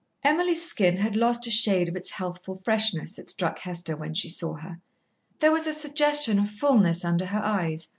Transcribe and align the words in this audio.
Emily's 0.23 0.67
skin 0.67 0.97
had 0.97 1.15
lost 1.15 1.45
a 1.45 1.51
shade 1.51 1.87
of 1.87 1.95
its 1.95 2.09
healthful 2.09 2.55
freshness, 2.65 3.19
it 3.19 3.29
struck 3.29 3.59
Hester, 3.59 3.95
when 3.95 4.15
she 4.15 4.29
saw 4.29 4.55
her. 4.55 4.79
There 5.37 5.51
was 5.51 5.67
a 5.67 5.73
suggestion 5.73 6.39
of 6.39 6.49
fulness 6.49 7.05
under 7.05 7.27
her 7.27 7.43
eyes. 7.45 7.87